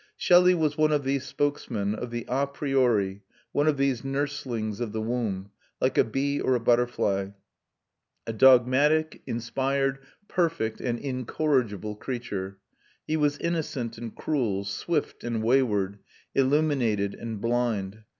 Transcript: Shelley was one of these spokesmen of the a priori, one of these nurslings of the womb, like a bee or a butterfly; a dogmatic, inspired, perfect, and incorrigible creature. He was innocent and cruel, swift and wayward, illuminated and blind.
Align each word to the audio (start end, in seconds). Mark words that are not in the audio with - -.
Shelley 0.17 0.55
was 0.55 0.79
one 0.79 0.91
of 0.91 1.03
these 1.03 1.25
spokesmen 1.27 1.93
of 1.93 2.09
the 2.09 2.25
a 2.27 2.47
priori, 2.47 3.21
one 3.51 3.67
of 3.67 3.77
these 3.77 4.01
nurslings 4.03 4.81
of 4.81 4.93
the 4.93 4.99
womb, 5.01 5.51
like 5.79 5.95
a 5.95 6.03
bee 6.03 6.41
or 6.41 6.55
a 6.55 6.59
butterfly; 6.59 7.29
a 8.25 8.33
dogmatic, 8.33 9.21
inspired, 9.27 9.99
perfect, 10.27 10.81
and 10.81 10.97
incorrigible 10.97 11.95
creature. 11.95 12.57
He 13.05 13.15
was 13.15 13.37
innocent 13.37 13.99
and 13.99 14.15
cruel, 14.15 14.63
swift 14.65 15.23
and 15.23 15.43
wayward, 15.43 15.99
illuminated 16.33 17.13
and 17.13 17.39
blind. 17.39 18.03